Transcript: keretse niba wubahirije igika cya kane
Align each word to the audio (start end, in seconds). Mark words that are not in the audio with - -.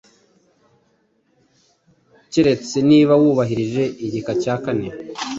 keretse 2.31 2.77
niba 2.89 3.13
wubahirije 3.21 3.83
igika 4.05 4.31
cya 4.41 4.55
kane 4.63 4.87